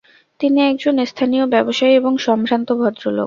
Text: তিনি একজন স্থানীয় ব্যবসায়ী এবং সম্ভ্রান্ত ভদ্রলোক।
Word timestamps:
তিনি 0.39 0.59
একজন 0.63 0.95
স্থানীয় 1.05 1.45
ব্যবসায়ী 1.47 1.93
এবং 1.95 2.13
সম্ভ্রান্ত 2.17 2.69
ভদ্রলোক। 2.73 3.19